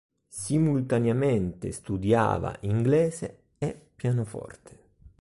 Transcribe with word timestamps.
Simultaneamente 0.29 1.71
studiava 1.71 2.57
inglese 2.61 3.43
e 3.59 3.79
pianoforte. 3.95 4.79